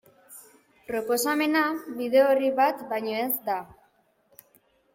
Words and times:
Proposamena 0.87 1.61
bide 1.99 2.23
orri 2.31 2.51
bat 2.61 2.81
baino 2.95 3.21
ez 3.27 3.31
da. 3.53 3.59